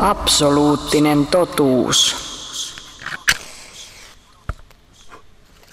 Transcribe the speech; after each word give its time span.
Absoluuttinen 0.00 1.26
totuus. 1.26 2.16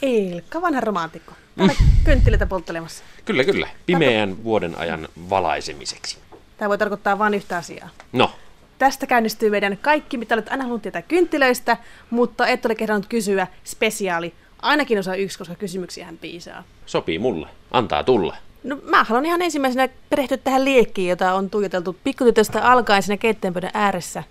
Ilkka, 0.02 0.62
vanha 0.62 0.82
romantikko. 0.82 1.34
Täällä 1.58 1.74
kynttilöitä 2.04 2.46
polttelemassa. 2.46 3.04
Kyllä, 3.26 3.44
kyllä. 3.44 3.68
Pimeän 3.86 4.44
vuoden 4.44 4.78
ajan 4.78 5.08
valaisemiseksi. 5.30 6.18
Tämä 6.58 6.70
voi 6.70 6.78
tarkoittaa 6.78 7.20
vain 7.20 7.34
yhtä 7.34 7.58
asiaa. 7.58 7.90
No, 8.14 8.32
Tästä 8.80 9.08
käynnistyy 9.08 9.50
meidän 9.50 9.78
kaikki, 9.78 10.18
mitä 10.18 10.36
olet 10.36 10.50
aina 10.50 10.64
halunnut 10.64 10.82
tietää 10.82 11.02
kynttilöistä, 11.02 11.78
mutta 12.10 12.48
et 12.48 12.66
ole 12.66 12.76
kehdannut 12.76 13.06
kysyä 13.08 13.48
spesiaali. 13.64 14.34
Ainakin 14.62 15.00
osa 15.00 15.16
yksi, 15.16 15.38
koska 15.38 15.56
kysymyksiä 15.56 16.06
hän 16.06 16.18
piisaa. 16.18 16.64
sopii 16.86 17.20
mulle. 17.20 17.48
Antaa 17.72 18.04
tulla. 18.04 18.38
No 18.66 18.80
mä 18.84 19.04
haluan 19.04 19.26
ihan 19.26 19.42
ensimmäisenä 19.42 19.90
perehtyä 20.10 20.38
tähän 20.38 20.66
liekkiin, 20.66 21.10
jota 21.10 21.34
on 21.34 21.50
tuijoteltu 21.50 21.96
pikkutytöstä 22.04 22.64
alkaen 22.64 23.04
siinä 23.04 23.18
keittiönpöydän 23.18 23.72
ääressä. 23.74 24.24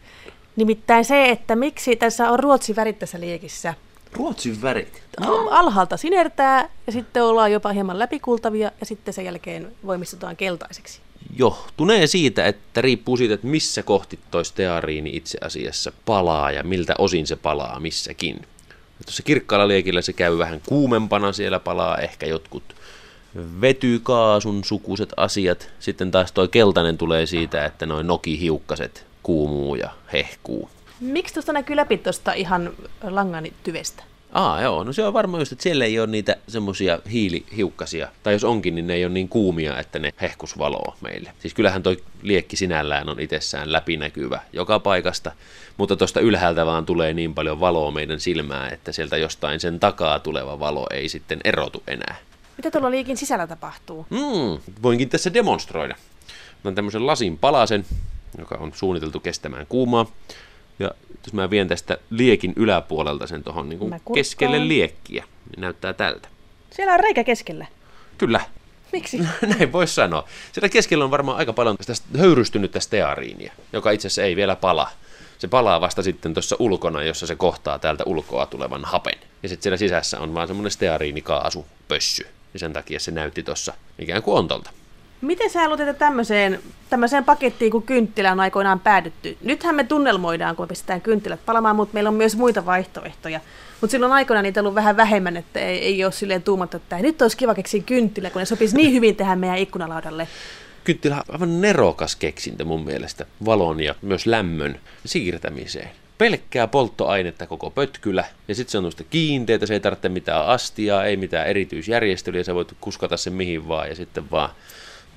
Nimittäin 0.57 1.05
se, 1.05 1.29
että 1.29 1.57
miksi 1.57 1.97
tässä 1.97 2.31
on 2.31 2.39
ruotsi 2.39 2.77
värit 2.77 2.99
tässä 2.99 3.21
liekissä. 3.21 3.75
Ruotsin 4.13 4.63
värit. 4.63 5.03
Alhaalta 5.51 5.97
sinertää 5.97 6.69
ja 6.87 6.93
sitten 6.93 7.23
ollaan 7.23 7.53
jopa 7.53 7.73
hieman 7.73 7.99
läpikultavia 7.99 8.71
ja 8.81 8.87
sitten 8.87 9.15
sen 9.15 9.25
jälkeen 9.25 9.73
voimistutaan 9.87 10.37
keltaiseksi. 10.37 11.01
Johtunee 11.37 12.07
siitä, 12.07 12.47
että 12.47 12.81
riippuu 12.81 13.17
siitä, 13.17 13.35
että 13.35 13.47
missä 13.47 13.83
kohti 13.83 14.19
toi 14.31 14.45
steariini 14.45 15.17
itse 15.17 15.39
asiassa 15.41 15.93
palaa 16.05 16.51
ja 16.51 16.63
miltä 16.63 16.95
osin 16.99 17.27
se 17.27 17.37
palaa 17.37 17.81
missäkin. 17.81 18.47
Tuossa 19.05 19.23
kirkkaalla 19.23 19.69
liekillä 19.69 20.03
se 20.03 20.13
käy 20.13 20.39
vähän 20.39 20.61
kuumempana, 20.67 21.33
siellä 21.33 21.61
palaa 21.61 21.99
ehkä 21.99 22.27
jotkut 22.27 22.75
vetykaasun 23.61 24.65
sukuiset 24.65 25.13
asiat. 25.17 25.71
Sitten 25.81 26.11
taas 26.11 26.33
toi 26.33 26.49
keltainen 26.49 26.99
tulee 26.99 27.27
siitä, 27.27 27.65
että 27.65 27.87
noin 27.87 28.07
nokihiukkaset 28.07 29.07
kuumuu 29.23 29.75
ja 29.75 29.91
hehkuu. 30.13 30.71
Miksi 31.01 31.35
tuosta 31.35 31.53
näkyy 31.53 31.77
läpi 31.77 31.99
tuosta 31.99 32.33
ihan 32.33 32.71
langan 33.03 33.45
tyvestä? 33.63 34.05
Aa, 34.33 34.63
joo, 34.63 34.85
no 34.85 34.93
se 34.93 35.05
on 35.05 35.13
varmaan 35.13 35.41
just, 35.41 35.53
että 35.53 35.63
siellä 35.63 35.85
ei 35.85 35.99
ole 35.99 36.07
niitä 36.07 36.37
semmosia 36.49 36.99
hiilihiukkasia, 37.13 38.09
tai 38.23 38.33
jos 38.33 38.45
onkin, 38.45 38.75
niin 38.75 38.87
ne 38.87 38.95
ei 38.95 39.05
ole 39.05 39.13
niin 39.13 39.29
kuumia, 39.29 39.79
että 39.79 39.99
ne 39.99 40.11
hehkus 40.21 40.59
valoa 40.59 40.97
meille. 41.01 41.33
Siis 41.39 41.55
kyllähän 41.55 41.83
toi 41.83 41.97
liekki 42.23 42.57
sinällään 42.57 43.09
on 43.09 43.21
itsessään 43.21 43.73
läpinäkyvä 43.73 44.41
joka 44.53 44.79
paikasta, 44.79 45.33
mutta 45.77 45.97
tuosta 45.97 46.21
ylhäältä 46.21 46.67
vaan 46.67 46.87
tulee 46.87 47.13
niin 47.13 47.35
paljon 47.35 47.61
valoa 47.61 47.91
meidän 47.91 48.21
silmään, 48.21 48.73
että 48.73 48.93
sieltä 48.93 49.17
jostain 49.17 49.61
sen 49.61 49.81
takaa 49.81 50.19
tuleva 50.19 50.61
valo 50.61 50.87
ei 50.91 51.09
sitten 51.09 51.41
erotu 51.45 51.83
enää. 51.87 52.17
Mitä 52.57 52.71
tuolla 52.71 52.91
liekin 52.91 53.17
sisällä 53.17 53.47
tapahtuu? 53.47 54.07
Mm, 54.11 54.73
voinkin 54.83 55.09
tässä 55.09 55.35
demonstroida. 55.35 55.97
Oon 56.65 56.75
tämmöisen 56.75 57.07
lasin 57.07 57.39
palasen, 57.39 57.87
joka 58.39 58.55
on 58.55 58.73
suunniteltu 58.75 59.21
kestämään 59.21 59.67
kuumaa. 59.67 60.07
Ja 60.79 60.91
jos 61.25 61.33
mä 61.33 61.51
vien 61.51 61.69
tästä 61.69 61.99
liekin 62.11 62.53
yläpuolelta 62.57 63.27
sen 63.27 63.45
tuohon 63.45 63.69
niin 63.69 63.81
keskelle 64.15 64.69
liekkiä, 64.69 65.25
niin 65.51 65.61
näyttää 65.61 65.93
tältä. 65.93 66.29
Siellä 66.71 66.93
on 66.95 67.01
reikä 67.01 67.25
keskellä. 67.25 67.67
Kyllä, 68.19 68.41
Miksi? 68.95 69.19
näin 69.59 69.73
voisi 69.73 69.95
sanoa. 69.95 70.25
Siellä 70.53 70.69
keskellä 70.69 71.05
on 71.05 71.11
varmaan 71.11 71.39
aika 71.39 71.53
paljon 71.53 71.77
tästä 71.87 72.07
höyrystynyttä 72.19 72.81
steariinia, 72.81 73.53
joka 73.73 73.91
itse 73.91 74.07
asiassa 74.09 74.23
ei 74.23 74.37
vielä 74.37 74.57
pala. 74.57 74.91
Se 75.39 75.49
palaa 75.49 75.81
vasta 75.81 76.03
sitten 76.03 76.35
tuossa 76.35 76.57
ulkona, 76.59 77.03
jossa 77.03 77.27
se 77.27 77.35
kohtaa 77.35 77.79
täältä 77.79 78.05
ulkoa 78.07 78.47
tulevan 78.47 78.85
hapen. 78.85 79.19
Ja 79.43 79.49
sitten 79.49 79.63
siellä 79.63 79.77
sisässä 79.77 80.21
on 80.21 80.35
vaan 80.35 80.49
semmoinen 80.49 80.71
steariinikaasupössy. 80.71 82.27
Ja 82.55 82.59
sen 82.59 82.73
takia 82.73 83.01
se 83.01 83.11
näytti 83.11 83.43
tuossa 83.43 83.75
ikään 83.99 84.23
kuin 84.23 84.39
ontolta. 84.39 84.71
Miten 85.21 85.51
sä 85.51 85.61
haluat, 85.61 85.81
että 85.81 85.95
tämmöiseen, 85.95 86.61
tämmöiseen 86.91 87.25
pakettiin 87.25 87.71
kuin 87.71 87.83
kynttilä 87.83 88.33
on 88.33 88.41
aikoinaan 88.41 88.81
päädytty? 88.81 89.37
Nythän 89.43 89.75
me 89.75 89.85
tunnelmoidaan, 89.85 90.57
kun 90.57 90.69
pistetään 90.69 91.01
kynttilät 91.01 91.47
palamaan, 91.47 91.77
mutta 91.77 91.95
meillä 91.95 92.09
on 92.09 92.15
myös 92.15 92.37
muita 92.37 92.67
vaihtoehtoja. 92.67 93.41
Mutta 93.81 93.91
silloin 93.91 94.13
aikoinaan 94.13 94.43
niitä 94.43 94.61
on 94.61 94.67
ollut 94.67 94.75
vähän 94.75 94.97
vähemmän, 94.97 95.37
että 95.37 95.61
ei, 95.61 95.79
ei 95.79 96.05
ole 96.05 96.13
silleen 96.13 96.43
tuumattu, 96.43 96.77
että 96.77 96.99
nyt 96.99 97.23
olisi 97.23 97.37
kiva 97.37 97.55
keksiä 97.55 97.83
kynttilä, 97.83 98.31
kun 98.31 98.41
ne 98.41 98.47
sopisi 98.47 98.77
niin 98.77 98.93
hyvin 98.93 99.17
tähän 99.17 99.39
meidän 99.39 99.59
ikkunalaudalle. 99.59 100.29
Kynttilä 100.85 101.17
on 101.17 101.23
aivan 101.29 101.61
nerokas 101.61 102.17
keksintö 102.17 102.65
mun 102.65 102.85
mielestä 102.85 103.27
valon 103.45 103.81
ja 103.81 103.95
myös 104.03 104.27
lämmön 104.27 104.81
siirtämiseen. 105.05 105.91
Pelkkää 106.25 106.67
polttoainetta 106.67 107.47
koko 107.47 107.71
pötkylä, 107.71 108.25
ja 108.49 108.55
sitten 108.55 108.73
se 108.73 108.79
on 108.79 108.85
tuosta 108.85 109.05
kiinteitä, 109.05 109.67
se 109.67 109.75
ei 109.75 109.81
tarvitse 109.81 110.09
mitään 110.09 110.47
astiaa, 110.47 111.05
ei 111.05 111.17
mitään 111.17 111.47
erityisjärjestelyä, 111.47 112.45
sä 112.45 112.55
voit 112.55 112.73
kuskata 112.81 113.17
sen 113.17 113.33
mihin 113.33 113.69
vaan, 113.69 113.89
ja 113.89 113.95
sitten 113.95 114.31
vaan, 114.31 114.51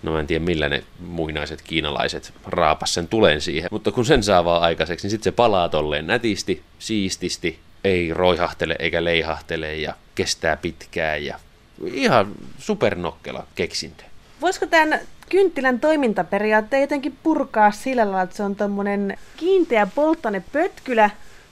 no 0.03 0.12
mä 0.12 0.19
en 0.19 0.28
tiedä 0.28 0.46
millä 0.46 0.69
ne 0.69 0.84
muinaiset 1.00 1.62
kiinalaiset 1.62 2.34
raapas 2.46 2.94
sen 2.94 3.07
tulen 3.07 3.41
siihen, 3.41 3.69
mutta 3.72 3.91
kun 3.91 4.06
sen 4.06 4.23
saa 4.23 4.46
vaan 4.46 4.62
aikaiseksi, 4.62 5.06
niin 5.06 5.12
sitten 5.12 5.31
se 5.31 5.35
palaa 5.35 5.69
tolleen 5.69 6.07
nätisti, 6.07 6.62
siististi, 6.79 7.59
ei 7.84 8.13
roihahtele 8.13 8.75
eikä 8.79 9.03
leihahtele 9.03 9.75
ja 9.75 9.94
kestää 10.16 10.57
pitkään 10.57 11.25
ja 11.25 11.40
ihan 11.94 12.31
supernokkela 12.57 13.47
keksintö. 13.56 14.03
Voisiko 14.41 14.66
tämän 14.66 15.00
kynttilän 15.30 15.80
toimintaperiaatteen 15.80 16.82
jotenkin 16.82 17.18
purkaa 17.24 17.72
sillä 17.72 18.02
lailla, 18.02 18.22
että 18.22 18.36
se 18.36 18.44
on 18.44 18.56
tuommoinen 18.56 19.18
kiinteä 19.38 19.88
polttoainepötkylä, 19.96 21.10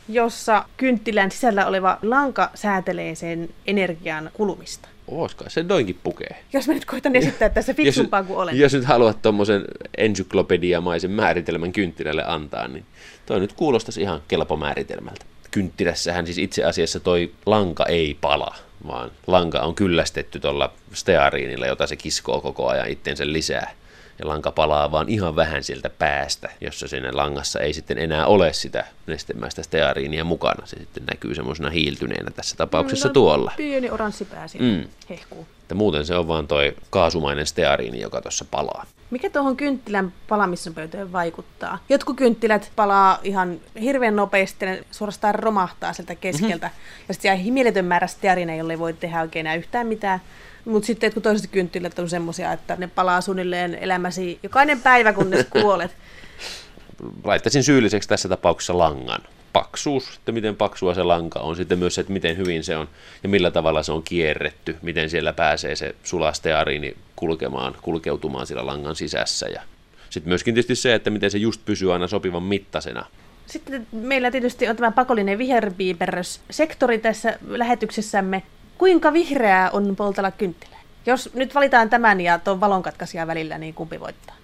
jossa 0.09 0.65
kynttilän 0.77 1.31
sisällä 1.31 1.65
oleva 1.65 1.97
lanka 2.01 2.49
säätelee 2.55 3.15
sen 3.15 3.49
energian 3.67 4.31
kulumista? 4.33 4.89
Oiskaan 5.07 5.51
se 5.51 5.63
noinkin 5.63 5.99
pukee. 6.03 6.43
Jos 6.53 6.67
mä 6.67 6.73
nyt 6.73 6.85
koitan 6.85 7.15
esittää 7.15 7.49
tässä 7.49 7.73
fiksumpaa 7.73 8.23
kuin 8.23 8.37
olen. 8.37 8.59
Jos 8.59 8.73
nyt 8.73 8.85
haluat 8.85 9.21
tuommoisen 9.21 9.61
ensyklopediamaisen 9.97 11.11
määritelmän 11.11 11.71
kynttilälle 11.71 12.23
antaa, 12.27 12.67
niin 12.67 12.85
toi 13.25 13.39
nyt 13.39 13.53
kuulostaisi 13.53 14.01
ihan 14.01 14.21
kelpo 14.27 14.57
määritelmältä. 14.57 15.25
Kynttilässähän 15.55 16.25
siis 16.25 16.37
itse 16.37 16.63
asiassa 16.63 16.99
toi 16.99 17.31
lanka 17.45 17.85
ei 17.85 18.17
pala, 18.21 18.55
vaan 18.87 19.11
lanka 19.27 19.59
on 19.61 19.75
kyllästetty 19.75 20.39
tuolla 20.39 20.73
steariinilla, 20.93 21.65
jota 21.65 21.87
se 21.87 21.95
kiskoo 21.95 22.41
koko 22.41 22.67
ajan 22.67 22.89
itsensä 22.89 23.23
lisää. 23.27 23.71
Ja 24.19 24.27
lanka 24.27 24.51
palaa 24.51 24.91
vaan 24.91 25.09
ihan 25.09 25.35
vähän 25.35 25.63
sieltä 25.63 25.89
päästä, 25.89 26.49
jossa 26.61 26.87
siinä 26.87 27.09
langassa 27.13 27.59
ei 27.59 27.73
sitten 27.73 27.97
enää 27.97 28.25
ole 28.25 28.53
sitä 28.53 28.85
nestemäistä 29.07 29.63
steariinia 29.63 30.23
mukana. 30.23 30.65
Se 30.65 30.79
sitten 30.79 31.03
näkyy 31.05 31.35
semmoisena 31.35 31.69
hiiltyneenä 31.69 32.31
tässä 32.31 32.55
tapauksessa 32.57 33.07
No, 33.07 33.13
tuolla. 33.13 33.51
Pieni 33.57 33.89
oranssi 33.89 34.25
pää 34.25 34.45
Mm. 34.59 34.83
hehkuu. 35.09 35.47
Että 35.61 35.75
muuten 35.75 36.05
se 36.05 36.15
on 36.15 36.27
vaan 36.27 36.47
toi 36.47 36.75
kaasumainen 36.89 37.45
steariini, 37.45 38.01
joka 38.01 38.21
tuossa 38.21 38.45
palaa. 38.51 38.85
Mikä 39.09 39.29
tuohon 39.29 39.57
kynttilän 39.57 40.13
palamisnopeuteen 40.27 41.11
vaikuttaa? 41.11 41.79
Jotkut 41.89 42.17
kynttilät 42.17 42.71
palaa 42.75 43.19
ihan 43.23 43.59
hirveän 43.81 44.15
nopeasti, 44.15 44.65
ne 44.65 44.83
suorastaan 44.91 45.35
romahtaa 45.35 45.93
sieltä 45.93 46.15
keskeltä. 46.15 46.67
Mm-hmm. 46.67 47.05
Ja 47.07 47.13
sitten 47.13 47.29
jää 47.29 47.53
mieletön 47.53 47.85
määrä 47.85 48.07
stearineja, 48.07 48.57
jolle 48.57 48.73
ei 48.73 48.79
voi 48.79 48.93
tehdä 48.93 49.21
oikein 49.21 49.45
enää 49.45 49.55
yhtään 49.55 49.87
mitään. 49.87 50.21
Mutta 50.65 50.87
sitten 50.87 51.07
jotkut 51.07 51.23
toiset 51.23 51.51
kynttilät 51.51 51.99
on 51.99 52.09
semmoisia, 52.09 52.53
että 52.53 52.75
ne 52.75 52.87
palaa 52.87 53.21
suunnilleen 53.21 53.75
elämäsi 53.75 54.39
jokainen 54.43 54.81
päivä, 54.81 55.13
kunnes 55.13 55.45
kuolet. 55.49 55.91
laittaisin 57.23 57.63
syylliseksi 57.63 58.09
tässä 58.09 58.29
tapauksessa 58.29 58.77
langan. 58.77 59.21
Paksuus, 59.53 60.15
että 60.17 60.31
miten 60.31 60.55
paksua 60.55 60.93
se 60.93 61.03
lanka 61.03 61.39
on, 61.39 61.55
sitten 61.55 61.79
myös 61.79 61.95
se, 61.95 62.01
että 62.01 62.13
miten 62.13 62.37
hyvin 62.37 62.63
se 62.63 62.77
on 62.77 62.87
ja 63.23 63.29
millä 63.29 63.51
tavalla 63.51 63.83
se 63.83 63.91
on 63.91 64.03
kierretty, 64.03 64.75
miten 64.81 65.09
siellä 65.09 65.33
pääsee 65.33 65.75
se 65.75 65.95
sulasteariini 66.03 66.95
kulkemaan, 67.15 67.75
kulkeutumaan 67.81 68.47
sillä 68.47 68.65
langan 68.65 68.95
sisässä 68.95 69.47
ja 69.47 69.61
sitten 70.09 70.31
myöskin 70.31 70.53
tietysti 70.53 70.75
se, 70.75 70.95
että 70.95 71.09
miten 71.09 71.31
se 71.31 71.37
just 71.37 71.61
pysyy 71.65 71.93
aina 71.93 72.07
sopivan 72.07 72.43
mittaisena. 72.43 73.05
Sitten 73.45 73.87
meillä 73.91 74.31
tietysti 74.31 74.67
on 74.67 74.75
tämä 74.75 74.91
pakollinen 74.91 75.37
viherpiiperrys-sektori 75.37 76.97
tässä 76.97 77.39
lähetyksessämme. 77.47 78.43
Kuinka 78.77 79.13
vihreää 79.13 79.69
on 79.69 79.95
poltella 79.95 80.31
kynttilää? 80.31 80.79
Jos 81.05 81.29
nyt 81.33 81.55
valitaan 81.55 81.89
tämän 81.89 82.21
ja 82.21 82.39
tuon 82.39 82.59
valonkatkaisijan 82.59 83.27
välillä, 83.27 83.57
niin 83.57 83.73
kumpi 83.73 83.99
voittaa? 83.99 84.35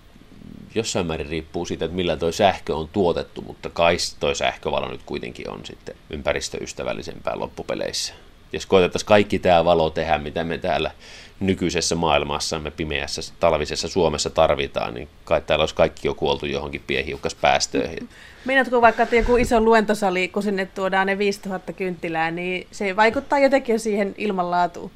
Jossain 0.76 1.08
määrin 1.08 1.30
riippuu 1.30 1.66
siitä, 1.66 1.86
että 1.86 1.96
millä 1.96 2.18
toi 2.18 2.34
sähkö 2.34 2.76
on 2.76 2.88
tuotettu, 2.88 3.42
mutta 3.42 3.70
kai 3.70 3.98
toi 4.20 4.36
sähkövalo 4.36 4.88
nyt 4.88 5.02
kuitenkin 5.06 5.50
on 5.50 5.66
sitten 5.66 5.96
ympäristöystävällisempää 6.10 7.40
loppupeleissä. 7.40 8.14
Jos 8.54 8.66
koetettaisiin 8.66 9.08
kaikki 9.08 9.40
tämä 9.40 9.66
valo 9.66 9.90
tehdä, 9.90 10.18
mitä 10.18 10.44
me 10.44 10.58
täällä 10.58 10.92
nykyisessä 11.40 11.96
maailmassamme 11.96 12.72
pimeässä 12.72 13.34
talvisessa 13.40 13.88
Suomessa 13.88 14.30
tarvitaan, 14.30 14.94
niin 14.94 15.08
kai 15.26 15.42
täällä 15.42 15.64
olisi 15.64 15.76
kaikki 15.76 16.08
jo 16.08 16.14
kuoltu 16.14 16.46
johonkin 16.46 16.84
pienhiukkaspäästöihin. 16.88 18.10
Meinaatko 18.46 18.82
vaikka, 18.82 19.04
että 19.04 19.16
joku 19.16 19.38
iso 19.38 19.62
luentosali, 19.62 20.28
kun 20.28 20.44
sinne 20.44 20.66
tuodaan 20.66 21.08
ne 21.08 21.18
5000 21.18 21.74
kynttilää, 21.74 22.32
niin 22.32 22.68
se 22.72 22.96
vaikuttaa 22.96 23.40
jotenkin 23.40 23.74
jo 23.74 23.80
siihen 23.80 24.16
ilmanlaatuun. 24.18 24.92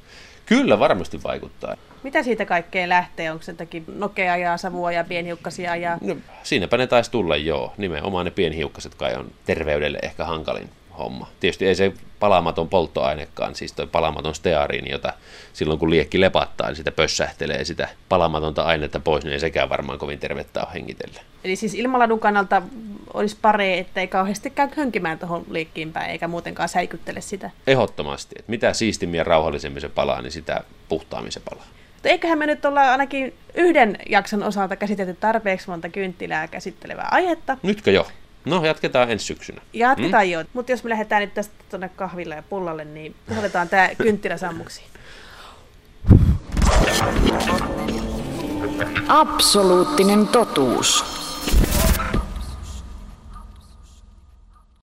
Kyllä 0.46 0.78
varmasti 0.78 1.22
vaikuttaa. 1.22 1.76
Mitä 2.02 2.22
siitä 2.22 2.44
kaikkea 2.44 2.88
lähtee? 2.88 3.30
Onko 3.30 3.42
se 3.42 3.52
jotakin 3.52 3.84
nokea 3.94 4.36
ja 4.36 4.56
savua 4.56 4.92
ja 4.92 5.04
pienhiukkasia 5.04 5.76
ja... 5.76 5.98
No, 6.00 6.16
siinäpä 6.42 6.76
ne 6.76 6.86
taisi 6.86 7.10
tulla 7.10 7.36
joo. 7.36 7.74
Nimenomaan 7.76 8.24
ne 8.24 8.30
pienhiukkaset 8.30 8.94
kai 8.94 9.14
on 9.14 9.30
terveydelle 9.44 9.98
ehkä 10.02 10.24
hankalin 10.24 10.70
homma. 10.98 11.28
Tietysti 11.40 11.66
ei 11.66 11.74
se 11.74 11.92
palamaton 12.20 12.68
polttoainekaan, 12.68 13.54
siis 13.54 13.72
toi 13.72 13.86
palamaton 13.86 14.34
steariini, 14.34 14.90
jota 14.90 15.12
silloin 15.52 15.78
kun 15.78 15.90
liekki 15.90 16.20
lepattaa, 16.20 16.66
niin 16.66 16.76
sitä 16.76 16.92
pössähtelee 16.92 17.64
sitä 17.64 17.88
palamatonta 18.08 18.62
ainetta 18.62 19.00
pois, 19.00 19.24
niin 19.24 19.32
ei 19.32 19.40
sekään 19.40 19.68
varmaan 19.68 19.98
kovin 19.98 20.18
tervettä 20.18 20.60
ole 20.60 20.74
hengitellä. 20.74 21.20
Eli 21.44 21.56
siis 21.56 21.74
ilmaladun 21.74 22.20
kannalta 22.20 22.62
olisi 23.14 23.36
pare, 23.42 23.78
että 23.78 24.00
ei 24.00 24.08
kauheasti 24.08 24.50
käy 24.50 24.68
hönkimään 24.76 25.18
tuohon 25.18 25.44
liekkiin 25.50 25.92
päin, 25.92 26.10
eikä 26.10 26.28
muutenkaan 26.28 26.68
säikyttele 26.68 27.20
sitä. 27.20 27.50
Ehdottomasti, 27.66 28.34
että 28.38 28.50
mitä 28.50 28.72
siistimmin 28.72 29.18
ja 29.18 29.24
rauhallisemmin 29.24 29.80
se 29.80 29.88
palaa, 29.88 30.22
niin 30.22 30.32
sitä 30.32 30.64
puhtaammin 30.88 31.32
se 31.32 31.40
palaa. 31.40 31.66
Mutta 31.92 32.08
eiköhän 32.08 32.38
me 32.38 32.46
nyt 32.46 32.64
olla 32.64 32.80
ainakin 32.80 33.34
yhden 33.54 33.98
jakson 34.08 34.42
osalta 34.42 34.76
käsitelty 34.76 35.14
tarpeeksi 35.14 35.70
monta 35.70 35.88
kynttilää 35.88 36.48
käsittelevää 36.48 37.08
aihetta. 37.10 37.58
Nytkö 37.62 37.90
jo? 37.90 38.06
No, 38.46 38.64
jatketaan 38.64 39.10
ensi 39.10 39.26
syksynä. 39.26 39.60
Jatketaan 39.72 40.26
mm? 40.26 40.30
jo, 40.30 40.44
mutta 40.52 40.72
jos 40.72 40.84
me 40.84 40.90
lähdetään 40.90 41.20
nyt 41.20 41.34
tästä 41.34 41.54
tuonne 41.70 41.88
kahville 41.88 42.34
ja 42.34 42.42
pullalle, 42.42 42.84
niin 42.84 43.14
otetaan 43.38 43.68
tämä 43.68 43.88
kynttilä 43.98 44.36
sammuksiin. 44.36 44.86
Absoluuttinen 49.08 50.28
totuus. 50.28 51.15